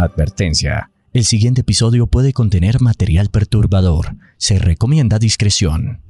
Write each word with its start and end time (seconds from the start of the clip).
Advertencia. 0.00 0.90
El 1.12 1.24
siguiente 1.24 1.60
episodio 1.60 2.06
puede 2.06 2.32
contener 2.32 2.80
material 2.80 3.28
perturbador. 3.28 4.16
Se 4.38 4.58
recomienda 4.58 5.18
discreción. 5.18 6.00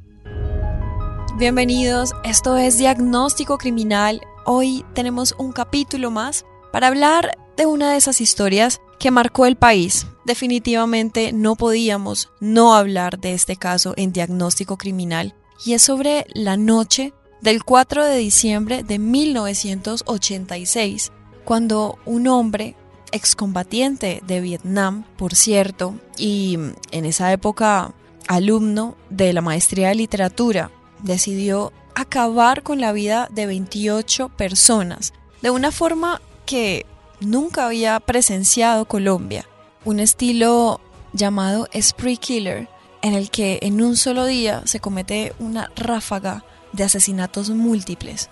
Bienvenidos, 1.38 2.12
esto 2.22 2.56
es 2.56 2.78
Diagnóstico 2.78 3.58
Criminal. 3.58 4.20
Hoy 4.46 4.84
tenemos 4.94 5.34
un 5.38 5.50
capítulo 5.52 6.12
más 6.12 6.44
para 6.72 6.86
hablar 6.86 7.36
de 7.56 7.66
una 7.66 7.90
de 7.90 7.96
esas 7.96 8.20
historias 8.20 8.80
que 9.00 9.10
marcó 9.10 9.46
el 9.46 9.56
país. 9.56 10.06
Definitivamente 10.24 11.32
no 11.32 11.56
podíamos 11.56 12.28
no 12.40 12.74
hablar 12.74 13.18
de 13.18 13.34
este 13.34 13.56
caso 13.56 13.94
en 13.96 14.12
Diagnóstico 14.12 14.76
Criminal 14.76 15.34
y 15.66 15.72
es 15.72 15.82
sobre 15.82 16.26
la 16.32 16.56
noche 16.56 17.12
del 17.40 17.64
4 17.64 18.04
de 18.04 18.18
diciembre 18.18 18.84
de 18.84 19.00
1986, 19.00 21.10
cuando 21.44 21.98
un 22.04 22.28
hombre 22.28 22.76
excombatiente 23.12 24.22
de 24.26 24.40
Vietnam, 24.40 25.04
por 25.16 25.34
cierto, 25.34 25.94
y 26.16 26.58
en 26.90 27.04
esa 27.04 27.32
época 27.32 27.92
alumno 28.28 28.96
de 29.08 29.32
la 29.32 29.40
maestría 29.40 29.88
de 29.88 29.96
literatura, 29.96 30.70
decidió 31.02 31.72
acabar 31.94 32.62
con 32.62 32.80
la 32.80 32.92
vida 32.92 33.28
de 33.30 33.46
28 33.46 34.28
personas 34.30 35.12
de 35.42 35.50
una 35.50 35.72
forma 35.72 36.20
que 36.46 36.86
nunca 37.20 37.66
había 37.66 37.98
presenciado 38.00 38.84
Colombia, 38.84 39.46
un 39.84 40.00
estilo 40.00 40.80
llamado 41.12 41.68
spree 41.74 42.16
killer, 42.16 42.68
en 43.02 43.14
el 43.14 43.30
que 43.30 43.58
en 43.62 43.82
un 43.82 43.96
solo 43.96 44.26
día 44.26 44.62
se 44.66 44.80
comete 44.80 45.32
una 45.38 45.70
ráfaga 45.74 46.44
de 46.72 46.84
asesinatos 46.84 47.50
múltiples. 47.50 48.28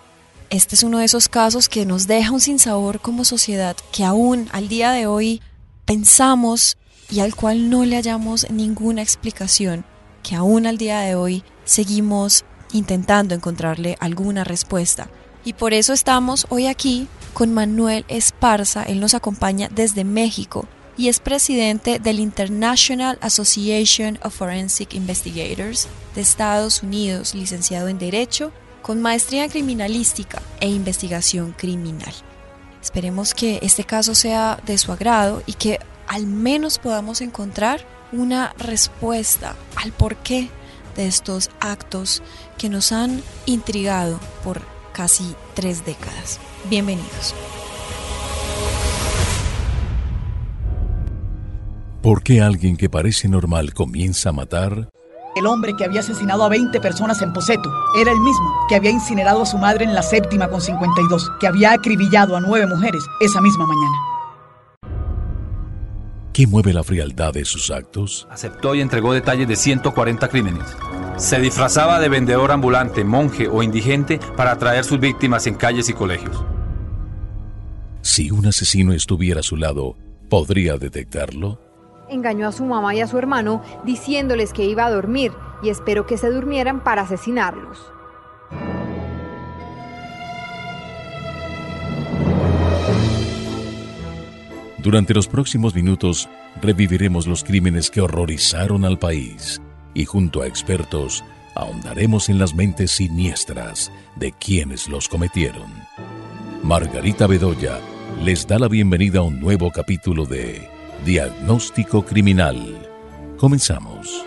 Este 0.50 0.76
es 0.76 0.82
uno 0.82 0.98
de 0.98 1.04
esos 1.04 1.28
casos 1.28 1.68
que 1.68 1.84
nos 1.84 2.06
deja 2.06 2.32
un 2.32 2.40
sinsabor 2.40 3.00
como 3.00 3.26
sociedad 3.26 3.76
que 3.92 4.02
aún 4.02 4.48
al 4.52 4.68
día 4.68 4.92
de 4.92 5.06
hoy 5.06 5.42
pensamos 5.84 6.78
y 7.10 7.20
al 7.20 7.34
cual 7.34 7.68
no 7.68 7.84
le 7.84 7.96
hallamos 7.96 8.46
ninguna 8.50 9.02
explicación, 9.02 9.84
que 10.22 10.36
aún 10.36 10.66
al 10.66 10.78
día 10.78 11.00
de 11.00 11.16
hoy 11.16 11.44
seguimos 11.66 12.46
intentando 12.72 13.34
encontrarle 13.34 13.98
alguna 14.00 14.42
respuesta. 14.42 15.10
Y 15.44 15.52
por 15.52 15.74
eso 15.74 15.92
estamos 15.92 16.46
hoy 16.48 16.66
aquí 16.66 17.08
con 17.34 17.52
Manuel 17.52 18.06
Esparza, 18.08 18.84
él 18.84 19.00
nos 19.00 19.12
acompaña 19.12 19.68
desde 19.70 20.02
México 20.04 20.66
y 20.96 21.08
es 21.08 21.20
presidente 21.20 21.98
del 21.98 22.20
International 22.20 23.18
Association 23.20 24.18
of 24.22 24.34
Forensic 24.34 24.94
Investigators 24.94 25.88
de 26.14 26.22
Estados 26.22 26.82
Unidos, 26.82 27.34
licenciado 27.34 27.88
en 27.88 27.98
Derecho 27.98 28.50
con 28.88 29.02
maestría 29.02 29.50
criminalística 29.50 30.40
e 30.60 30.66
investigación 30.66 31.52
criminal. 31.52 32.14
Esperemos 32.80 33.34
que 33.34 33.58
este 33.60 33.84
caso 33.84 34.14
sea 34.14 34.58
de 34.64 34.78
su 34.78 34.90
agrado 34.92 35.42
y 35.44 35.52
que 35.52 35.78
al 36.06 36.26
menos 36.26 36.78
podamos 36.78 37.20
encontrar 37.20 37.84
una 38.12 38.54
respuesta 38.56 39.56
al 39.76 39.92
porqué 39.92 40.48
de 40.96 41.06
estos 41.06 41.50
actos 41.60 42.22
que 42.56 42.70
nos 42.70 42.90
han 42.92 43.22
intrigado 43.44 44.18
por 44.42 44.62
casi 44.94 45.34
tres 45.52 45.84
décadas. 45.84 46.40
Bienvenidos. 46.70 47.34
¿Por 52.00 52.22
qué 52.22 52.40
alguien 52.40 52.78
que 52.78 52.88
parece 52.88 53.28
normal 53.28 53.74
comienza 53.74 54.30
a 54.30 54.32
matar? 54.32 54.88
El 55.38 55.46
hombre 55.46 55.74
que 55.76 55.84
había 55.84 56.00
asesinado 56.00 56.42
a 56.42 56.48
20 56.48 56.80
personas 56.80 57.22
en 57.22 57.32
Poseto 57.32 57.72
era 57.96 58.10
el 58.10 58.18
mismo 58.18 58.66
que 58.68 58.74
había 58.74 58.90
incinerado 58.90 59.42
a 59.42 59.46
su 59.46 59.56
madre 59.56 59.84
en 59.84 59.94
la 59.94 60.02
séptima 60.02 60.48
con 60.48 60.60
52, 60.60 61.30
que 61.38 61.46
había 61.46 61.70
acribillado 61.70 62.36
a 62.36 62.40
nueve 62.40 62.66
mujeres 62.66 63.04
esa 63.20 63.40
misma 63.40 63.64
mañana. 63.64 63.96
¿Qué 66.32 66.48
mueve 66.48 66.72
la 66.72 66.82
frialdad 66.82 67.32
de 67.34 67.44
sus 67.44 67.70
actos? 67.70 68.26
Aceptó 68.32 68.74
y 68.74 68.80
entregó 68.80 69.12
detalles 69.12 69.46
de 69.46 69.54
140 69.54 70.26
crímenes. 70.26 70.76
Se 71.18 71.38
disfrazaba 71.38 72.00
de 72.00 72.08
vendedor 72.08 72.50
ambulante, 72.50 73.04
monje 73.04 73.46
o 73.46 73.62
indigente 73.62 74.18
para 74.36 74.50
atraer 74.50 74.84
sus 74.84 74.98
víctimas 74.98 75.46
en 75.46 75.54
calles 75.54 75.88
y 75.88 75.92
colegios. 75.92 76.44
Si 78.02 78.32
un 78.32 78.44
asesino 78.46 78.92
estuviera 78.92 79.38
a 79.38 79.44
su 79.44 79.56
lado, 79.56 79.94
¿podría 80.28 80.78
detectarlo? 80.78 81.67
Engañó 82.10 82.48
a 82.48 82.52
su 82.52 82.64
mamá 82.64 82.94
y 82.94 83.00
a 83.00 83.06
su 83.06 83.18
hermano 83.18 83.62
diciéndoles 83.84 84.52
que 84.52 84.64
iba 84.64 84.86
a 84.86 84.90
dormir 84.90 85.32
y 85.62 85.70
esperó 85.70 86.06
que 86.06 86.16
se 86.16 86.30
durmieran 86.30 86.82
para 86.82 87.02
asesinarlos. 87.02 87.92
Durante 94.78 95.12
los 95.12 95.26
próximos 95.26 95.74
minutos 95.74 96.28
reviviremos 96.62 97.26
los 97.26 97.44
crímenes 97.44 97.90
que 97.90 98.00
horrorizaron 98.00 98.84
al 98.84 98.98
país 98.98 99.60
y 99.92 100.04
junto 100.04 100.42
a 100.42 100.46
expertos 100.46 101.24
ahondaremos 101.54 102.28
en 102.28 102.38
las 102.38 102.54
mentes 102.54 102.92
siniestras 102.92 103.90
de 104.16 104.32
quienes 104.32 104.88
los 104.88 105.08
cometieron. 105.08 105.70
Margarita 106.62 107.26
Bedoya 107.26 107.80
les 108.22 108.46
da 108.46 108.58
la 108.58 108.68
bienvenida 108.68 109.18
a 109.18 109.22
un 109.22 109.40
nuevo 109.40 109.70
capítulo 109.72 110.24
de 110.24 110.77
Diagnóstico 111.04 112.04
Criminal. 112.04 112.56
Comenzamos. 113.38 114.24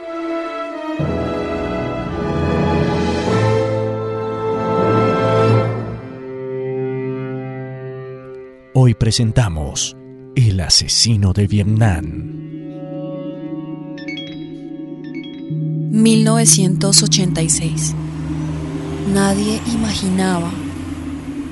Hoy 8.73 8.93
presentamos 8.95 9.95
El 10.35 10.61
asesino 10.61 11.33
de 11.33 11.45
Vietnam. 11.45 12.05
1986. 15.91 17.93
Nadie 19.13 19.61
imaginaba 19.73 20.49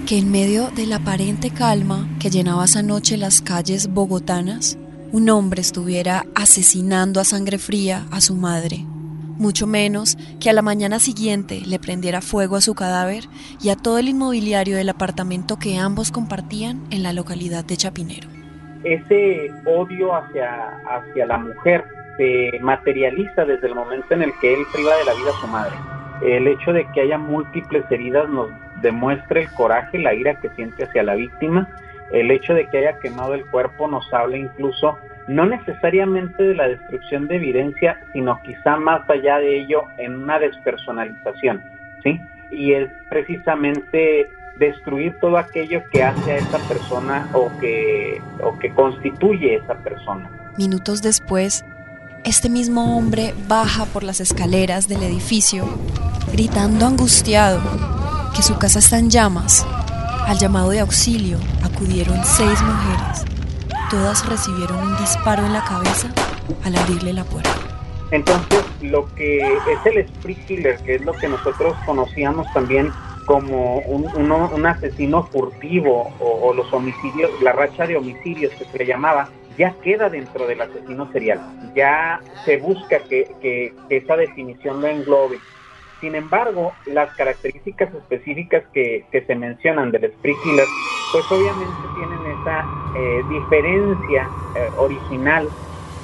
que 0.07 0.17
en 0.17 0.31
medio 0.31 0.71
de 0.71 0.87
la 0.87 0.95
aparente 0.95 1.51
calma 1.51 2.09
que 2.19 2.31
llenaba 2.31 2.65
esa 2.65 2.81
noche 2.81 3.17
las 3.17 3.41
calles 3.41 3.93
bogotanas, 3.93 4.79
un 5.11 5.29
hombre 5.29 5.61
estuviera 5.61 6.25
asesinando 6.35 7.19
a 7.19 7.23
sangre 7.23 7.57
fría 7.57 8.05
a 8.11 8.21
su 8.21 8.35
madre, 8.35 8.85
mucho 9.37 9.65
menos 9.65 10.17
que 10.39 10.49
a 10.49 10.53
la 10.53 10.61
mañana 10.61 10.99
siguiente 10.99 11.61
le 11.65 11.79
prendiera 11.79 12.21
fuego 12.21 12.55
a 12.55 12.61
su 12.61 12.75
cadáver 12.75 13.23
y 13.61 13.69
a 13.69 13.75
todo 13.75 13.97
el 13.97 14.09
inmobiliario 14.09 14.77
del 14.77 14.89
apartamento 14.89 15.57
que 15.57 15.77
ambos 15.77 16.11
compartían 16.11 16.83
en 16.91 17.03
la 17.03 17.13
localidad 17.13 17.65
de 17.65 17.77
Chapinero. 17.77 18.29
Ese 18.83 19.51
odio 19.65 20.15
hacia, 20.15 20.77
hacia 20.87 21.25
la 21.25 21.37
mujer 21.37 21.83
se 22.17 22.59
materializa 22.61 23.45
desde 23.45 23.67
el 23.67 23.75
momento 23.75 24.13
en 24.13 24.23
el 24.23 24.33
que 24.39 24.53
él 24.53 24.61
priva 24.71 24.95
de 24.95 25.05
la 25.05 25.13
vida 25.13 25.31
a 25.35 25.41
su 25.41 25.47
madre. 25.47 25.75
El 26.21 26.47
hecho 26.47 26.71
de 26.71 26.85
que 26.93 27.01
haya 27.01 27.17
múltiples 27.17 27.83
heridas 27.89 28.29
nos 28.29 28.49
demuestra 28.81 29.41
el 29.41 29.51
coraje, 29.53 29.97
la 29.97 30.13
ira 30.13 30.39
que 30.39 30.49
siente 30.49 30.83
hacia 30.83 31.03
la 31.03 31.15
víctima 31.15 31.67
el 32.11 32.31
hecho 32.31 32.53
de 32.53 32.67
que 32.67 32.79
haya 32.79 32.99
quemado 32.99 33.33
el 33.33 33.45
cuerpo 33.45 33.87
nos 33.87 34.11
habla 34.13 34.37
incluso 34.37 34.97
no 35.27 35.45
necesariamente 35.45 36.41
de 36.41 36.55
la 36.55 36.67
destrucción 36.67 37.27
de 37.27 37.35
evidencia, 37.35 37.99
sino 38.13 38.41
quizá 38.41 38.77
más 38.77 39.07
allá 39.09 39.37
de 39.37 39.59
ello 39.59 39.83
en 39.97 40.23
una 40.23 40.39
despersonalización, 40.39 41.63
¿sí? 42.03 42.19
Y 42.49 42.73
es 42.73 42.89
precisamente 43.09 44.27
destruir 44.57 45.15
todo 45.19 45.37
aquello 45.37 45.83
que 45.91 46.03
hace 46.03 46.31
a 46.31 46.37
esa 46.37 46.57
persona 46.67 47.29
o 47.33 47.51
que, 47.59 48.19
o 48.41 48.57
que 48.57 48.73
constituye 48.73 49.55
esa 49.55 49.75
persona. 49.75 50.29
Minutos 50.57 51.03
después, 51.03 51.63
este 52.23 52.49
mismo 52.49 52.97
hombre 52.97 53.35
baja 53.47 53.85
por 53.85 54.03
las 54.03 54.19
escaleras 54.19 54.87
del 54.87 55.03
edificio, 55.03 55.65
gritando 56.31 56.87
angustiado 56.87 57.61
que 58.35 58.41
su 58.41 58.57
casa 58.57 58.79
está 58.79 58.97
en 58.97 59.11
llamas 59.11 59.65
al 60.29 60.37
llamado 60.37 60.69
de 60.69 60.79
auxilio 60.79 61.39
acudieron 61.63 62.23
seis 62.23 62.61
mujeres. 62.61 63.25
Todas 63.89 64.23
recibieron 64.29 64.77
un 64.77 64.95
disparo 64.97 65.43
en 65.43 65.53
la 65.53 65.63
cabeza 65.63 66.13
al 66.63 66.75
abrirle 66.75 67.13
la 67.13 67.23
puerta. 67.23 67.49
Entonces, 68.11 68.63
lo 68.83 69.07
que 69.15 69.39
es 69.39 69.85
el 69.85 70.07
spree 70.07 70.35
killer, 70.45 70.77
que 70.83 70.95
es 70.95 71.01
lo 71.01 71.13
que 71.13 71.27
nosotros 71.27 71.75
conocíamos 71.83 72.45
también 72.53 72.91
como 73.25 73.79
un, 73.79 74.65
asesino 74.67 75.23
furtivo 75.23 76.13
o, 76.19 76.53
los 76.53 76.71
homicidios, 76.71 77.31
la 77.41 77.53
racha 77.53 77.87
de 77.87 77.97
homicidios 77.97 78.53
que 78.53 78.65
se 78.65 78.77
le 78.77 78.85
llamaba, 78.85 79.29
ya 79.57 79.73
queda 79.81 80.09
dentro 80.09 80.45
del 80.45 80.61
asesino 80.61 81.11
serial. 81.11 81.39
Ya 81.75 82.21
se 82.45 82.57
busca 82.57 82.99
que, 82.99 83.31
que 83.41 83.73
esa 83.89 84.15
definición 84.15 84.79
lo 84.79 84.87
englobe. 84.87 85.39
Sin 85.99 86.15
embargo, 86.15 86.73
las 86.85 87.13
características 87.15 87.93
específicas 87.93 88.63
que, 88.73 89.05
se 89.11 89.35
mencionan 89.35 89.91
del 89.91 90.11
spree 90.13 90.37
pues 91.11 91.25
obviamente 91.31 91.87
tienen 91.95 92.19
esa 92.25 92.65
eh, 92.93 93.23
diferencia 93.27 94.31
eh, 94.53 94.69
original 94.77 95.51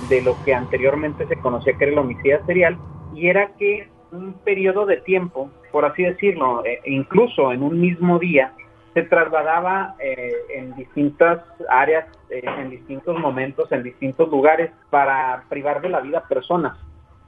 de 0.08 0.22
lo 0.22 0.42
que 0.44 0.54
anteriormente 0.54 1.28
se 1.28 1.38
conocía 1.38 1.74
que 1.78 1.86
era 1.86 1.94
el 1.94 2.00
homicidio 2.00 2.44
serial, 2.46 2.78
y 3.14 3.28
era 3.28 3.52
que 3.58 3.88
un 4.12 4.34
periodo 4.44 4.86
de 4.86 4.98
tiempo, 4.98 5.50
por 5.72 5.86
así 5.86 6.04
decirlo, 6.04 6.66
eh, 6.66 6.80
incluso 6.86 7.52
en 7.52 7.64
un 7.64 7.80
mismo 7.80 8.20
día, 8.20 8.54
se 8.94 9.04
trasladaba 9.04 9.96
eh, 10.00 10.34
en 10.56 10.74
distintas 10.76 11.42
áreas, 11.70 12.06
eh, 12.30 12.42
en 12.46 12.70
distintos 12.70 13.20
momentos, 13.20 13.70
en 13.72 13.84
distintos 13.84 14.30
lugares 14.30 14.72
para 14.90 15.44
privar 15.50 15.82
de 15.82 15.90
la 15.90 16.00
vida 16.00 16.20
a 16.20 16.28
personas. 16.28 16.78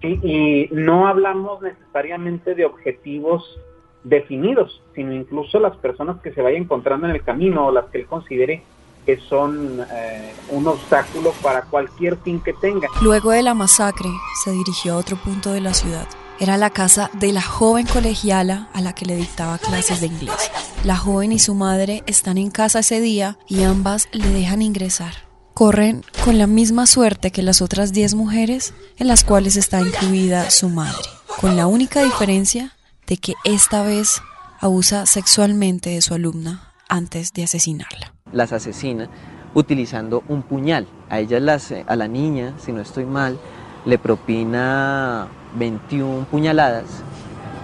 Y 0.02 0.70
no 0.72 1.08
hablamos 1.08 1.62
necesariamente 1.62 2.54
de 2.56 2.66
objetivos 2.66 3.60
definidos, 4.04 4.82
sino 4.96 5.14
incluso 5.14 5.60
las 5.60 5.76
personas 5.78 6.22
que 6.22 6.32
se 6.32 6.42
vaya 6.42 6.58
encontrando 6.58 7.08
en 7.08 7.16
el 7.16 7.24
camino 7.24 7.68
o 7.68 7.72
las 7.72 7.86
que 7.86 8.00
él 8.00 8.06
considere 8.06 8.64
que 9.08 9.18
son 9.22 9.80
eh, 9.90 10.34
un 10.52 10.68
obstáculo 10.68 11.32
para 11.42 11.62
cualquier 11.62 12.18
fin 12.18 12.42
que 12.42 12.52
tenga. 12.52 12.90
Luego 13.02 13.32
de 13.32 13.42
la 13.42 13.54
masacre, 13.54 14.10
se 14.44 14.52
dirigió 14.52 14.94
a 14.94 14.98
otro 14.98 15.16
punto 15.16 15.54
de 15.54 15.62
la 15.62 15.74
ciudad. 15.74 16.08
Era 16.40 16.58
la 16.58 16.70
casa 16.70 17.10
de 17.14 17.32
la 17.32 17.42
joven 17.42 17.88
colegiala 17.88 18.70
a 18.74 18.82
la 18.82 18.94
que 18.94 19.06
le 19.06 19.16
dictaba 19.16 19.58
clases 19.58 20.02
de 20.02 20.08
inglés. 20.08 20.52
La 20.84 20.98
joven 20.98 21.32
y 21.32 21.40
su 21.40 21.56
madre 21.56 22.04
están 22.06 22.38
en 22.38 22.52
casa 22.52 22.80
ese 22.80 23.00
día 23.00 23.38
y 23.48 23.64
ambas 23.64 24.10
le 24.12 24.30
dejan 24.30 24.62
ingresar. 24.62 25.27
Corren 25.58 26.04
con 26.24 26.38
la 26.38 26.46
misma 26.46 26.86
suerte 26.86 27.32
que 27.32 27.42
las 27.42 27.64
otras 27.64 27.92
10 27.92 28.14
mujeres 28.14 28.76
en 29.00 29.08
las 29.08 29.24
cuales 29.24 29.56
está 29.56 29.82
incluida 29.82 30.52
su 30.52 30.70
madre, 30.70 31.10
con 31.42 31.58
la 31.58 31.66
única 31.66 32.04
diferencia 32.04 32.74
de 33.08 33.18
que 33.18 33.34
esta 33.44 33.82
vez 33.82 34.22
abusa 34.60 35.08
sexualmente 35.08 35.90
de 35.90 36.04
su 36.04 36.14
alumna 36.14 36.74
antes 36.88 37.34
de 37.34 37.46
asesinarla 37.46 38.14
las 38.32 38.54
asesina 38.54 39.10
utilizando 39.56 40.24
un 40.28 40.44
puñal. 40.44 40.86
A 41.10 41.22
ella, 41.22 41.40
las, 41.40 41.72
a 41.72 41.96
la 41.96 42.08
niña, 42.08 42.54
si 42.60 42.72
no 42.72 42.82
estoy 42.82 43.06
mal, 43.06 43.40
le 43.84 43.98
propina 43.98 45.28
21 45.56 46.28
puñaladas, 46.30 46.86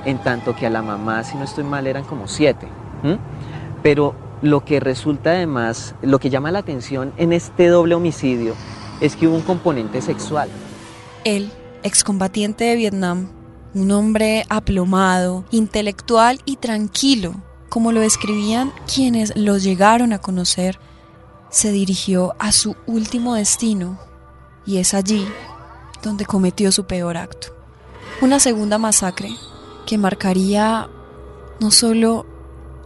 en 0.03 0.17
tanto 0.17 0.55
que 0.55 0.65
a 0.65 0.71
la 0.71 0.81
mamá, 0.81 1.23
si 1.23 1.37
no 1.37 1.43
estoy 1.43 1.63
mal, 1.63 1.85
eran 1.85 2.05
como 2.05 2.27
7. 2.27 2.67
Pero 3.83 4.15
lo 4.43 4.65
que 4.65 4.81
resulta 4.81 5.31
además, 5.31 5.95
lo 6.01 6.19
que 6.19 6.29
llama 6.29 6.51
la 6.51 6.59
atención 6.59 7.13
en 7.15 7.31
este 7.31 7.67
doble 7.67 7.95
homicidio 7.95 8.55
es 8.99 9.15
que 9.15 9.25
hubo 9.25 9.37
un 9.37 9.41
componente 9.41 10.01
sexual. 10.01 10.49
Él, 11.23 11.49
excombatiente 11.81 12.65
de 12.65 12.75
Vietnam, 12.75 13.29
un 13.73 13.89
hombre 13.91 14.43
aplomado, 14.49 15.45
intelectual 15.49 16.41
y 16.43 16.57
tranquilo, 16.57 17.35
como 17.69 17.93
lo 17.93 18.01
describían 18.01 18.73
quienes 18.93 19.33
lo 19.37 19.57
llegaron 19.57 20.11
a 20.11 20.19
conocer, 20.19 20.77
se 21.49 21.71
dirigió 21.71 22.35
a 22.37 22.51
su 22.51 22.75
último 22.85 23.35
destino 23.35 23.97
y 24.65 24.77
es 24.77 24.93
allí 24.93 25.25
donde 26.03 26.25
cometió 26.25 26.73
su 26.73 26.83
peor 26.83 27.15
acto. 27.15 27.47
Una 28.21 28.39
segunda 28.39 28.77
masacre 28.77 29.29
que 29.85 29.97
marcaría 29.97 30.89
no 31.61 31.71
solo 31.71 32.25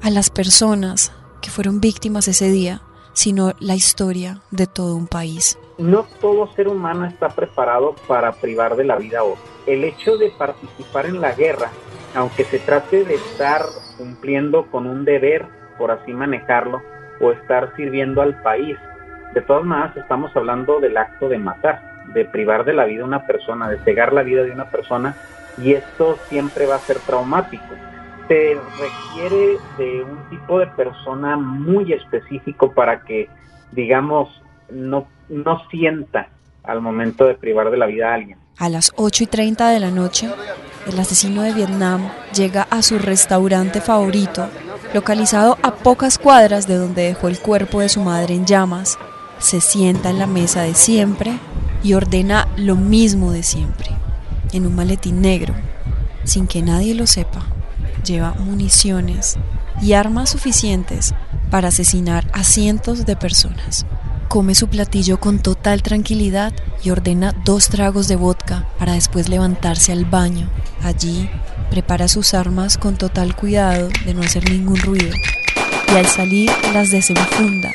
a 0.04 0.12
las 0.12 0.30
personas 0.30 1.12
fueron 1.50 1.80
víctimas 1.80 2.28
ese 2.28 2.50
día, 2.50 2.82
sino 3.14 3.54
la 3.60 3.76
historia 3.76 4.42
de 4.52 4.68
todo 4.68 4.96
un 4.96 5.08
país. 5.08 5.58
No 5.78 6.06
todo 6.22 6.52
ser 6.56 6.68
humano 6.68 7.06
está 7.06 7.30
preparado 7.30 7.96
para 8.08 8.32
privar 8.32 8.76
de 8.76 8.84
la 8.84 8.98
vida 8.98 9.20
a 9.20 9.24
otro. 9.24 9.44
El 9.66 9.84
hecho 9.84 10.18
de 10.18 10.32
participar 10.32 11.06
en 11.06 11.22
la 11.22 11.34
guerra 11.34 11.72
aunque 12.18 12.46
se 12.46 12.60
trate 12.60 13.04
de 13.04 13.16
estar 13.16 13.62
cumpliendo 13.98 14.66
con 14.72 14.88
un 14.88 15.06
deber, 15.06 15.46
por 15.78 15.92
así 15.92 16.14
manejarlo, 16.14 16.82
o 17.20 17.32
estar 17.32 17.76
sirviendo 17.76 18.22
al 18.22 18.42
país, 18.42 18.78
de 19.34 19.42
todas 19.42 19.64
maneras 19.64 19.96
estamos 19.98 20.36
hablando 20.36 20.80
del 20.80 20.98
acto 20.98 21.30
de 21.30 21.38
matar, 21.38 22.06
de 22.14 22.26
privar 22.26 22.66
de 22.66 22.74
la 22.74 22.86
vida 22.86 23.04
a 23.04 23.08
una 23.08 23.26
persona, 23.28 23.70
de 23.70 23.78
cegar 23.80 24.14
la 24.14 24.24
vida 24.24 24.44
de 24.44 24.52
una 24.52 24.70
persona, 24.70 25.16
y 25.58 25.74
esto 25.74 26.18
siempre 26.28 26.66
va 26.66 26.76
a 26.76 26.80
ser 26.80 26.98
traumático. 27.00 27.66
Requiere 28.30 29.58
de 29.78 30.04
un 30.04 30.30
tipo 30.30 30.60
de 30.60 30.68
persona 30.68 31.38
muy 31.38 31.94
específico 31.94 32.74
para 32.74 33.02
que, 33.04 33.30
digamos, 33.72 34.30
no, 34.70 35.08
no 35.30 35.62
sienta 35.70 36.30
al 36.64 36.82
momento 36.82 37.26
de 37.26 37.36
privar 37.36 37.72
de 37.72 37.78
la 37.78 37.86
vida 37.86 38.12
a 38.12 38.16
alguien. 38.16 38.38
A 38.58 38.70
las 38.70 38.92
8 38.96 39.24
y 39.24 39.28
30 39.28 39.70
de 39.70 39.80
la 39.80 39.92
noche, 39.92 40.30
el 40.88 41.00
asesino 41.00 41.42
de 41.44 41.54
Vietnam 41.54 42.10
llega 42.34 42.68
a 42.70 42.82
su 42.82 42.98
restaurante 42.98 43.82
favorito, 43.82 44.48
localizado 44.94 45.58
a 45.64 45.76
pocas 45.76 46.18
cuadras 46.18 46.68
de 46.68 46.76
donde 46.76 47.04
dejó 47.04 47.28
el 47.28 47.40
cuerpo 47.40 47.82
de 47.82 47.90
su 47.90 48.02
madre 48.02 48.34
en 48.34 48.46
llamas, 48.46 48.98
se 49.40 49.62
sienta 49.62 50.10
en 50.10 50.20
la 50.20 50.28
mesa 50.28 50.64
de 50.64 50.74
siempre 50.74 51.38
y 51.84 51.94
ordena 51.94 52.48
lo 52.58 52.76
mismo 52.76 53.32
de 53.32 53.44
siempre, 53.44 53.90
en 54.52 54.66
un 54.66 54.76
maletín 54.76 55.22
negro, 55.22 55.54
sin 56.24 56.48
que 56.48 56.62
nadie 56.62 56.96
lo 56.96 57.06
sepa. 57.06 57.46
Lleva 58.06 58.34
municiones 58.34 59.38
y 59.82 59.94
armas 59.94 60.30
suficientes 60.30 61.14
para 61.50 61.70
asesinar 61.70 62.30
a 62.34 62.44
cientos 62.44 63.06
de 63.06 63.16
personas. 63.16 63.86
Come 64.28 64.56
su 64.56 64.68
platillo 64.68 65.20
con 65.20 65.40
total 65.40 65.82
tranquilidad 65.82 66.54
y 66.84 66.90
ordena 66.90 67.34
dos 67.46 67.70
tragos 67.70 68.08
de 68.08 68.18
vodka 68.18 68.68
para 68.78 68.94
después 68.94 69.30
levantarse 69.30 69.92
al 69.92 70.06
baño. 70.06 70.50
Allí 70.84 71.30
prepara 71.70 72.08
sus 72.08 72.34
armas 72.34 72.78
con 72.78 72.98
total 72.98 73.36
cuidado 73.36 73.90
de 74.06 74.14
no 74.14 74.22
hacer 74.22 74.50
ningún 74.50 74.78
ruido 74.78 75.14
y 75.94 75.98
al 75.98 76.06
salir 76.06 76.52
las 76.74 76.92
desenfunda 76.92 77.72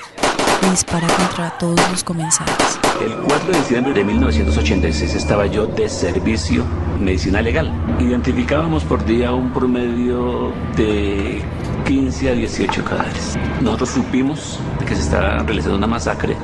y 0.63 0.71
dispara 0.71 1.09
contra 1.09 1.57
todos 1.59 1.81
los 1.91 2.05
comensales. 2.05 2.72
El 3.03 3.17
4 3.17 3.53
de 3.53 3.59
diciembre 3.59 3.95
de 3.95 4.05
1986 4.05 5.17
estaba 5.17 5.47
yo 5.47 5.67
de 5.67 5.89
servicio 5.89 6.65
medicina 7.01 7.43
legal. 7.43 7.73
Identificábamos 7.99 8.85
por 8.85 9.05
día 9.05 9.33
un 9.33 9.53
promedio 9.53 10.53
de 10.77 11.43
15 11.85 12.31
a 12.31 12.33
18 12.35 12.85
cadáveres. 12.85 13.37
Nosotros 13.61 13.89
supimos 13.89 14.61
que 14.87 14.95
se 14.95 15.01
estaba 15.01 15.39
realizando 15.39 15.79
una 15.79 15.89
masacre 15.89 16.37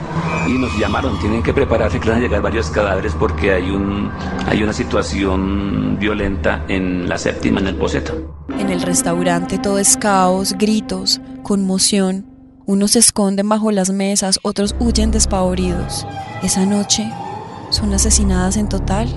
y 0.48 0.58
nos 0.58 0.76
llamaron, 0.76 1.16
tienen 1.20 1.44
que 1.44 1.54
prepararse 1.54 2.00
que 2.00 2.08
van 2.08 2.18
a 2.18 2.22
llegar 2.22 2.42
varios 2.42 2.70
cadáveres 2.70 3.14
porque 3.14 3.52
hay, 3.52 3.70
un, 3.70 4.10
hay 4.48 4.60
una 4.60 4.72
situación 4.72 5.96
violenta 6.00 6.64
en 6.66 7.08
la 7.08 7.18
séptima, 7.18 7.60
en 7.60 7.68
el 7.68 7.76
boceto. 7.76 8.34
En 8.58 8.70
el 8.70 8.82
restaurante 8.82 9.58
todo 9.58 9.78
es 9.78 9.96
caos, 9.96 10.56
gritos, 10.58 11.20
conmoción. 11.44 12.37
Unos 12.68 12.90
se 12.90 12.98
esconden 12.98 13.48
bajo 13.48 13.72
las 13.72 13.88
mesas, 13.88 14.40
otros 14.42 14.76
huyen 14.78 15.10
despavoridos. 15.10 16.06
Esa 16.42 16.66
noche 16.66 17.10
son 17.70 17.94
asesinadas 17.94 18.58
en 18.58 18.68
total 18.68 19.08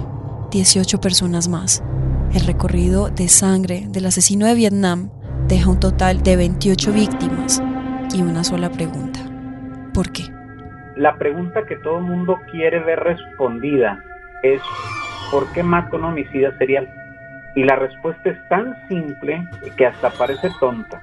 18 0.52 1.02
personas 1.02 1.50
más. 1.50 1.84
El 2.34 2.46
recorrido 2.48 3.10
de 3.10 3.28
sangre 3.28 3.84
del 3.90 4.06
asesino 4.06 4.46
de 4.46 4.56
Vietnam 4.56 5.10
deja 5.50 5.70
un 5.70 5.82
total 5.82 6.24
de 6.24 6.38
28 6.38 6.94
víctimas 6.94 7.62
y 8.16 8.22
una 8.22 8.46
sola 8.46 8.72
pregunta. 8.72 9.20
¿Por 9.94 10.14
qué? 10.14 10.24
La 10.96 11.18
pregunta 11.18 11.66
que 11.68 11.76
todo 11.76 11.98
el 11.98 12.06
mundo 12.06 12.38
quiere 12.50 12.80
ver 12.80 13.00
respondida 13.00 14.02
es 14.44 14.62
¿por 15.30 15.52
qué 15.52 15.62
mata 15.62 15.98
un 15.98 16.06
homicida 16.06 16.58
serial? 16.58 16.90
Y 17.58 17.66
la 17.66 17.76
respuesta 17.76 18.30
es 18.30 18.48
tan 18.48 18.78
simple 18.88 19.46
que 19.76 19.88
hasta 19.88 20.10
parece 20.12 20.50
tonta. 20.58 21.02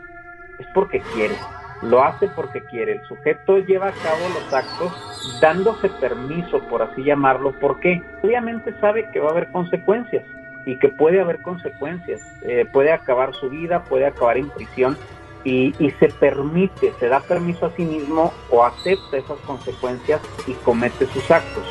Es 0.58 0.66
porque 0.72 1.02
quiere. 1.12 1.34
Lo 1.82 2.02
hace 2.02 2.28
porque 2.28 2.62
quiere. 2.64 2.92
El 2.92 3.02
sujeto 3.06 3.58
lleva 3.58 3.88
a 3.88 3.92
cabo 3.92 4.20
los 4.34 4.52
actos 4.52 4.92
dándose 5.40 5.88
permiso, 5.88 6.60
por 6.68 6.82
así 6.82 7.04
llamarlo. 7.04 7.52
¿Por 7.52 7.80
qué? 7.80 8.02
Obviamente 8.22 8.74
sabe 8.80 9.08
que 9.12 9.20
va 9.20 9.28
a 9.28 9.32
haber 9.32 9.50
consecuencias 9.50 10.24
y 10.66 10.76
que 10.76 10.88
puede 10.88 11.20
haber 11.20 11.40
consecuencias. 11.42 12.20
Eh, 12.42 12.66
puede 12.70 12.92
acabar 12.92 13.34
su 13.34 13.48
vida, 13.48 13.84
puede 13.84 14.06
acabar 14.06 14.36
en 14.36 14.50
prisión 14.50 14.96
y, 15.44 15.74
y, 15.78 15.90
se 15.92 16.08
permite, 16.08 16.92
se 16.98 17.08
da 17.08 17.20
permiso 17.20 17.66
a 17.66 17.70
sí 17.70 17.84
mismo 17.84 18.32
o 18.50 18.64
acepta 18.64 19.16
esas 19.16 19.38
consecuencias 19.40 20.20
y 20.46 20.52
comete 20.54 21.06
sus 21.06 21.30
actos. 21.30 21.64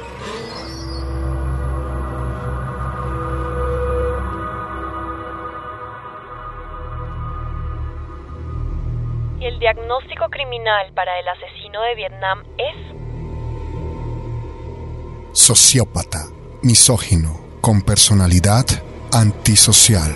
Diagnóstico 9.67 10.29
criminal 10.29 10.93
para 10.95 11.19
el 11.19 11.27
asesino 11.27 11.81
de 11.81 11.95
Vietnam 11.95 12.41
es? 12.57 12.77
Sociópata, 15.37 16.27
misógino, 16.61 17.37
con 17.59 17.81
personalidad 17.81 18.63
antisocial. 19.11 20.15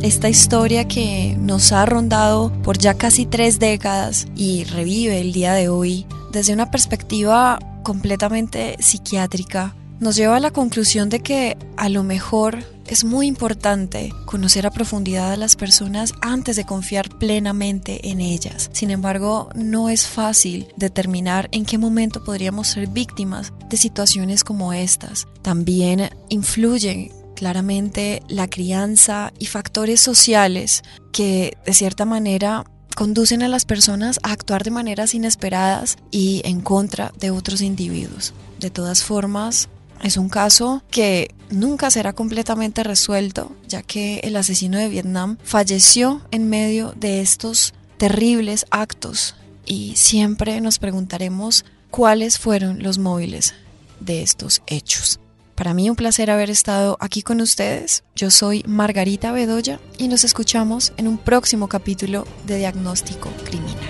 Esta 0.00 0.28
historia 0.28 0.86
que 0.86 1.34
nos 1.40 1.72
ha 1.72 1.84
rondado 1.86 2.52
por 2.62 2.78
ya 2.78 2.94
casi 2.94 3.26
tres 3.26 3.58
décadas 3.58 4.28
y 4.36 4.62
revive 4.62 5.20
el 5.20 5.32
día 5.32 5.54
de 5.54 5.68
hoy 5.68 6.06
desde 6.30 6.52
una 6.52 6.70
perspectiva 6.70 7.58
completamente 7.82 8.76
psiquiátrica, 8.78 9.74
nos 9.98 10.14
lleva 10.14 10.36
a 10.36 10.40
la 10.40 10.52
conclusión 10.52 11.08
de 11.08 11.18
que 11.18 11.56
a 11.76 11.88
lo 11.88 12.04
mejor 12.04 12.77
es 12.88 13.04
muy 13.04 13.26
importante 13.26 14.12
conocer 14.24 14.66
a 14.66 14.70
profundidad 14.70 15.32
a 15.32 15.36
las 15.36 15.56
personas 15.56 16.12
antes 16.20 16.56
de 16.56 16.64
confiar 16.64 17.08
plenamente 17.18 18.10
en 18.10 18.20
ellas. 18.20 18.70
Sin 18.72 18.90
embargo, 18.90 19.50
no 19.54 19.88
es 19.88 20.06
fácil 20.06 20.68
determinar 20.76 21.48
en 21.52 21.64
qué 21.64 21.78
momento 21.78 22.24
podríamos 22.24 22.68
ser 22.68 22.88
víctimas 22.88 23.52
de 23.68 23.76
situaciones 23.76 24.44
como 24.44 24.72
estas. 24.72 25.26
También 25.42 26.10
influyen 26.28 27.12
claramente 27.36 28.22
la 28.28 28.48
crianza 28.48 29.32
y 29.38 29.46
factores 29.46 30.00
sociales 30.00 30.82
que 31.12 31.56
de 31.64 31.74
cierta 31.74 32.04
manera 32.04 32.64
conducen 32.96 33.44
a 33.44 33.48
las 33.48 33.64
personas 33.64 34.18
a 34.24 34.32
actuar 34.32 34.64
de 34.64 34.72
maneras 34.72 35.14
inesperadas 35.14 35.98
y 36.10 36.42
en 36.44 36.60
contra 36.60 37.12
de 37.20 37.30
otros 37.30 37.60
individuos. 37.60 38.34
De 38.58 38.70
todas 38.70 39.04
formas, 39.04 39.68
es 40.02 40.16
un 40.16 40.28
caso 40.28 40.82
que 40.90 41.34
nunca 41.50 41.90
será 41.90 42.12
completamente 42.12 42.82
resuelto, 42.84 43.52
ya 43.66 43.82
que 43.82 44.20
el 44.24 44.36
asesino 44.36 44.78
de 44.78 44.88
Vietnam 44.88 45.38
falleció 45.42 46.22
en 46.30 46.48
medio 46.48 46.92
de 46.96 47.20
estos 47.20 47.74
terribles 47.96 48.66
actos 48.70 49.34
y 49.66 49.96
siempre 49.96 50.60
nos 50.60 50.78
preguntaremos 50.78 51.64
cuáles 51.90 52.38
fueron 52.38 52.82
los 52.82 52.98
móviles 52.98 53.54
de 54.00 54.22
estos 54.22 54.62
hechos. 54.66 55.20
Para 55.54 55.74
mí 55.74 55.90
un 55.90 55.96
placer 55.96 56.30
haber 56.30 56.50
estado 56.50 56.96
aquí 57.00 57.22
con 57.22 57.40
ustedes. 57.40 58.04
Yo 58.14 58.30
soy 58.30 58.62
Margarita 58.66 59.32
Bedoya 59.32 59.80
y 59.98 60.06
nos 60.06 60.22
escuchamos 60.22 60.92
en 60.96 61.08
un 61.08 61.18
próximo 61.18 61.68
capítulo 61.68 62.26
de 62.46 62.58
Diagnóstico 62.58 63.28
Criminal. 63.44 63.87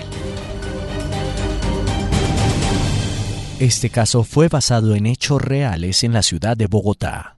Este 3.59 3.89
caso 3.89 4.23
fue 4.23 4.47
basado 4.47 4.95
en 4.95 5.05
hechos 5.05 5.41
reales 5.41 6.05
en 6.05 6.13
la 6.13 6.23
ciudad 6.23 6.55
de 6.55 6.67
Bogotá. 6.67 7.35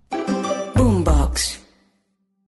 Boombox. 0.76 1.61